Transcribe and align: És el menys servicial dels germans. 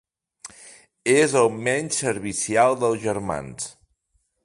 És 1.17 1.35
el 1.43 1.51
menys 1.67 2.01
servicial 2.05 2.81
dels 2.85 3.01
germans. 3.07 3.73